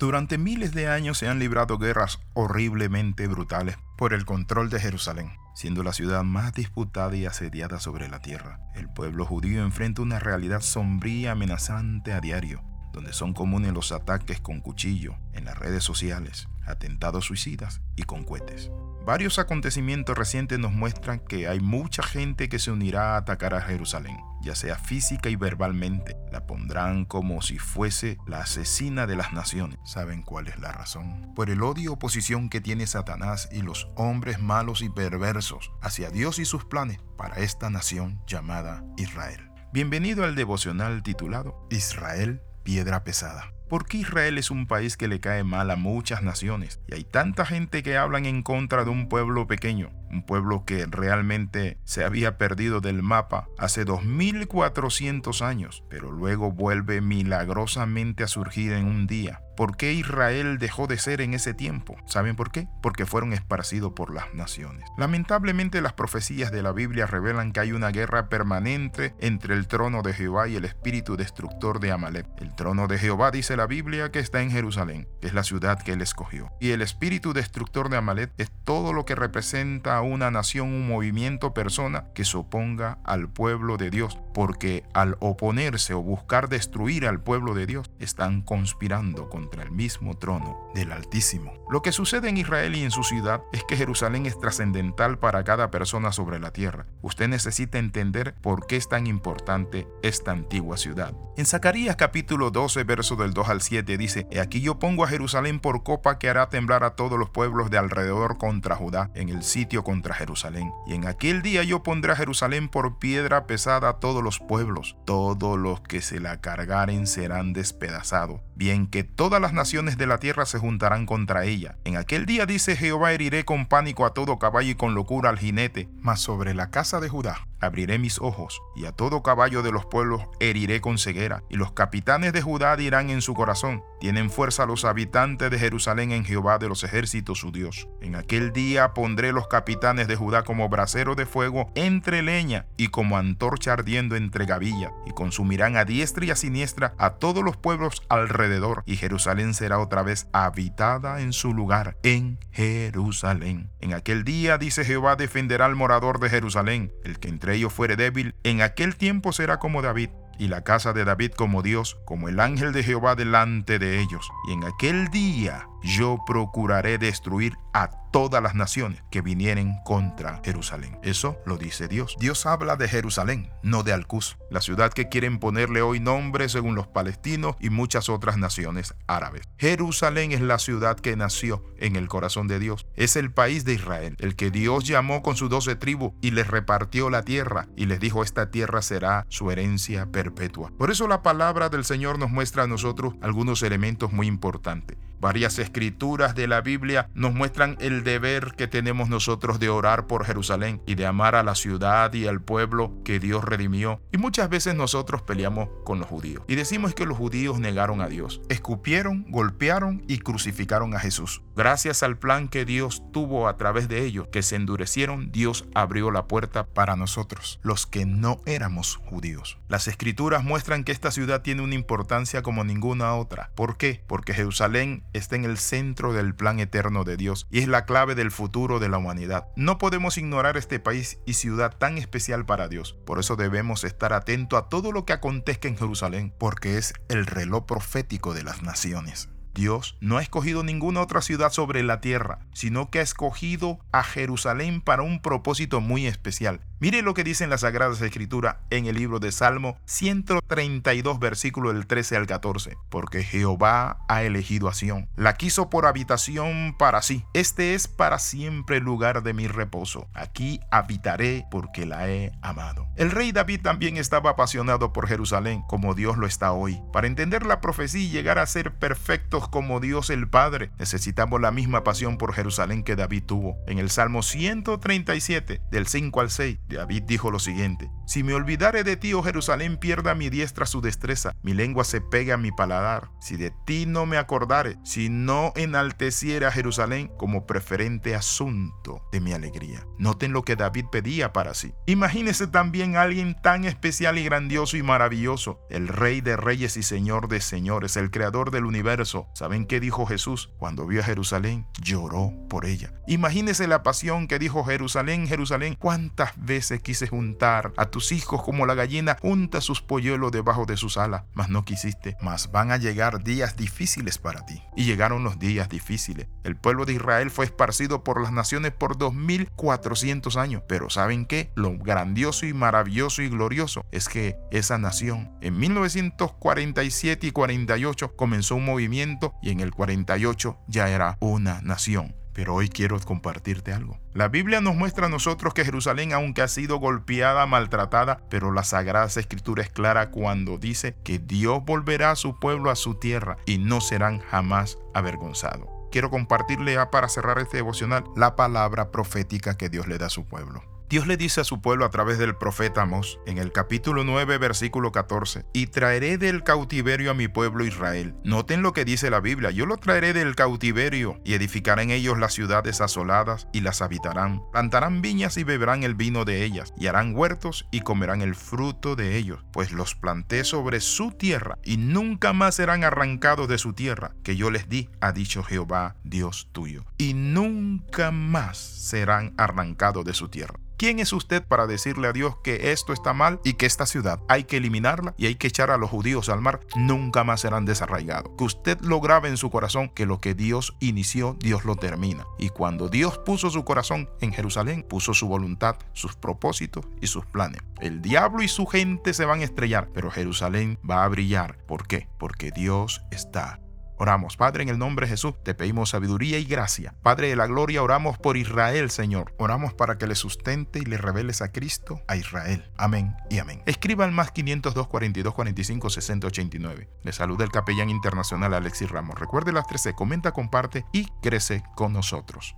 [0.00, 5.32] Durante miles de años se han librado guerras horriblemente brutales por el control de Jerusalén,
[5.54, 8.60] siendo la ciudad más disputada y asediada sobre la tierra.
[8.74, 13.92] El pueblo judío enfrenta una realidad sombría y amenazante a diario, donde son comunes los
[13.92, 18.70] ataques con cuchillo en las redes sociales, atentados suicidas y con cohetes.
[19.06, 23.62] Varios acontecimientos recientes nos muestran que hay mucha gente que se unirá a atacar a
[23.62, 26.16] Jerusalén, ya sea física y verbalmente.
[26.30, 29.78] La pondrán como si fuese la asesina de las naciones.
[29.84, 31.32] ¿Saben cuál es la razón?
[31.34, 36.10] Por el odio y oposición que tiene Satanás y los hombres malos y perversos hacia
[36.10, 39.50] Dios y sus planes para esta nación llamada Israel.
[39.72, 43.52] Bienvenido al devocional titulado Israel, piedra pesada.
[43.68, 46.78] ¿Por qué Israel es un país que le cae mal a muchas naciones?
[46.86, 50.86] Y hay tanta gente que hablan en contra de un pueblo pequeño, un pueblo que
[50.86, 58.72] realmente se había perdido del mapa hace 2400 años, pero luego vuelve milagrosamente a surgir
[58.72, 59.42] en un día.
[59.60, 61.98] ¿Por qué Israel dejó de ser en ese tiempo?
[62.06, 62.66] ¿Saben por qué?
[62.82, 64.86] Porque fueron esparcidos por las naciones.
[64.96, 70.00] Lamentablemente las profecías de la Biblia revelan que hay una guerra permanente entre el trono
[70.00, 72.26] de Jehová y el espíritu destructor de Amalek.
[72.38, 75.82] El trono de Jehová dice la Biblia que está en Jerusalén, que es la ciudad
[75.82, 76.50] que él escogió.
[76.58, 81.54] Y el espíritu destructor de Amalek es todo lo que representa una nación, un movimiento,
[81.54, 87.20] persona que se oponga al pueblo de Dios, porque al oponerse o buscar destruir al
[87.20, 91.52] pueblo de Dios, están conspirando contra el mismo trono del Altísimo.
[91.70, 95.44] Lo que sucede en Israel y en su ciudad es que Jerusalén es trascendental para
[95.44, 96.86] cada persona sobre la tierra.
[97.02, 101.14] Usted necesita entender por qué es tan importante esta antigua ciudad.
[101.36, 105.08] En Zacarías capítulo 12, verso del 2 al 7 dice, He aquí yo pongo a
[105.08, 109.28] Jerusalén por copa que hará temblar a todos los pueblos de alrededor contra Judá, en
[109.28, 110.72] el sitio contra Jerusalén.
[110.86, 114.96] Y en aquel día yo pondré a Jerusalén por piedra pesada a todos los pueblos.
[115.04, 118.40] Todos los que se la cargaren serán despedazados.
[118.54, 121.76] Bien que todas las naciones de la tierra se juntarán contra ella.
[121.82, 125.40] En aquel día dice Jehová heriré con pánico a todo caballo y con locura al
[125.40, 129.70] jinete, mas sobre la casa de Judá abriré mis ojos, y a todo caballo de
[129.70, 134.30] los pueblos heriré con ceguera, y los capitanes de Judá dirán en su corazón, tienen
[134.30, 137.88] fuerza los habitantes de Jerusalén en Jehová de los ejércitos su Dios.
[138.00, 142.88] En aquel día pondré los capitanes de Judá como brasero de fuego entre leña y
[142.88, 147.56] como antorcha ardiendo entre gavilla, y consumirán a diestra y a siniestra a todos los
[147.56, 153.70] pueblos alrededor, y Jerusalén será otra vez habitada en su lugar, en Jerusalén.
[153.80, 157.96] En aquel día, dice Jehová, defenderá al morador de Jerusalén, el que entre ellos fuere
[157.96, 162.28] débil, en aquel tiempo será como David, y la casa de David como Dios, como
[162.28, 164.30] el ángel de Jehová delante de ellos.
[164.48, 170.98] Y en aquel día yo procuraré destruir a todas las naciones que vinieren contra Jerusalén.
[171.02, 172.16] Eso lo dice Dios.
[172.18, 176.74] Dios habla de Jerusalén, no de Alcus, la ciudad que quieren ponerle hoy nombre según
[176.74, 179.48] los palestinos y muchas otras naciones árabes.
[179.58, 182.86] Jerusalén es la ciudad que nació en el corazón de Dios.
[182.96, 186.46] Es el país de Israel, el que Dios llamó con sus doce tribus y les
[186.46, 190.72] repartió la tierra y les dijo esta tierra será su herencia perpetua.
[190.78, 194.98] Por eso la palabra del Señor nos muestra a nosotros algunos elementos muy importantes.
[195.20, 200.24] Varias escrituras de la Biblia nos muestran el deber que tenemos nosotros de orar por
[200.24, 204.00] Jerusalén y de amar a la ciudad y al pueblo que Dios redimió.
[204.12, 208.08] Y muchas veces nosotros peleamos con los judíos y decimos que los judíos negaron a
[208.08, 211.42] Dios, escupieron, golpearon y crucificaron a Jesús.
[211.54, 216.10] Gracias al plan que Dios tuvo a través de ellos, que se endurecieron, Dios abrió
[216.10, 219.58] la puerta para nosotros, los que no éramos judíos.
[219.68, 223.50] Las escrituras muestran que esta ciudad tiene una importancia como ninguna otra.
[223.54, 224.02] ¿Por qué?
[224.06, 228.14] Porque Jerusalén está en el centro del plan eterno de Dios y es la clave
[228.14, 229.48] del futuro de la humanidad.
[229.56, 232.96] No podemos ignorar este país y ciudad tan especial para Dios.
[233.06, 237.26] Por eso debemos estar atentos a todo lo que acontezca en Jerusalén, porque es el
[237.26, 239.28] reloj profético de las naciones.
[239.54, 244.02] Dios no ha escogido ninguna otra ciudad sobre la tierra, sino que ha escogido a
[244.02, 246.60] Jerusalén para un propósito muy especial.
[246.82, 251.74] Mire lo que dice en la Sagrada Escritura en el libro de Salmo 132, versículo
[251.74, 252.78] del 13 al 14.
[252.88, 257.22] Porque Jehová ha elegido a Sión, la quiso por habitación para sí.
[257.34, 260.08] Este es para siempre el lugar de mi reposo.
[260.14, 262.88] Aquí habitaré porque la he amado.
[262.96, 266.80] El rey David también estaba apasionado por Jerusalén, como Dios lo está hoy.
[266.94, 271.50] Para entender la profecía y llegar a ser perfectos como Dios el Padre, necesitamos la
[271.50, 273.58] misma pasión por Jerusalén que David tuvo.
[273.66, 278.84] En el Salmo 137, del 5 al 6, David dijo lo siguiente, Si me olvidare
[278.84, 282.52] de ti, oh Jerusalén, pierda mi diestra su destreza, mi lengua se pegue a mi
[282.52, 283.10] paladar.
[283.20, 289.20] Si de ti no me acordare, si no enalteciera a Jerusalén como preferente asunto de
[289.20, 289.86] mi alegría.
[289.98, 291.72] Noten lo que David pedía para sí.
[291.86, 296.82] Imagínese también a alguien tan especial y grandioso y maravilloso, el Rey de Reyes y
[296.82, 299.28] Señor de Señores, el Creador del universo.
[299.34, 301.66] ¿Saben qué dijo Jesús cuando vio a Jerusalén?
[301.82, 302.92] Lloró por ella.
[303.06, 308.66] Imagínese la pasión que dijo Jerusalén, Jerusalén, cuántas veces quise juntar a tus hijos como
[308.66, 312.18] la gallina junta sus polluelos debajo de sus alas, mas no quisiste.
[312.20, 314.62] Mas van a llegar días difíciles para ti.
[314.76, 316.28] Y llegaron los días difíciles.
[316.44, 320.62] El pueblo de Israel fue esparcido por las naciones por 2400 años.
[320.68, 321.50] Pero ¿saben qué?
[321.54, 328.56] Lo grandioso y maravilloso y glorioso es que esa nación en 1947 y 48 comenzó
[328.56, 332.19] un movimiento y en el 48 ya era una nación.
[332.40, 333.98] Pero hoy quiero compartirte algo.
[334.14, 338.64] La Biblia nos muestra a nosotros que Jerusalén, aunque ha sido golpeada, maltratada, pero la
[338.64, 343.36] Sagrada Escritura es clara cuando dice que Dios volverá a su pueblo a su tierra
[343.44, 345.68] y no serán jamás avergonzados.
[345.92, 350.08] Quiero compartirle ya para cerrar este devocional la palabra profética que Dios le da a
[350.08, 350.62] su pueblo.
[350.90, 354.38] Dios le dice a su pueblo a través del profeta Amós en el capítulo 9
[354.38, 358.16] versículo 14, y traeré del cautiverio a mi pueblo Israel.
[358.24, 362.18] Noten lo que dice la Biblia, yo lo traeré del cautiverio y edificaré en ellos
[362.18, 364.42] las ciudades asoladas y las habitarán.
[364.50, 368.96] Plantarán viñas y beberán el vino de ellas, y harán huertos y comerán el fruto
[368.96, 373.74] de ellos, pues los planté sobre su tierra y nunca más serán arrancados de su
[373.74, 380.04] tierra, que yo les di, ha dicho Jehová, Dios tuyo, y nunca más serán arrancados
[380.04, 380.58] de su tierra.
[380.80, 384.18] ¿Quién es usted para decirle a Dios que esto está mal y que esta ciudad
[384.28, 386.60] hay que eliminarla y hay que echar a los judíos al mar?
[386.74, 388.32] Nunca más serán desarraigados.
[388.38, 392.24] Que usted lo grabe en su corazón que lo que Dios inició, Dios lo termina.
[392.38, 397.26] Y cuando Dios puso su corazón en Jerusalén, puso su voluntad, sus propósitos y sus
[397.26, 397.60] planes.
[397.82, 401.58] El diablo y su gente se van a estrellar, pero Jerusalén va a brillar.
[401.66, 402.08] ¿Por qué?
[402.18, 403.60] Porque Dios está
[404.00, 406.94] Oramos, Padre, en el nombre de Jesús, te pedimos sabiduría y gracia.
[407.02, 409.34] Padre de la gloria, oramos por Israel, Señor.
[409.36, 412.64] Oramos para que le sustente y le reveles a Cristo, a Israel.
[412.78, 413.62] Amén y amén.
[413.66, 416.88] Escriba al más 502 42 45 60 89.
[417.02, 419.20] Le saluda el capellán internacional Alexis Ramos.
[419.20, 422.56] Recuerde las 13, comenta, comparte y crece con nosotros.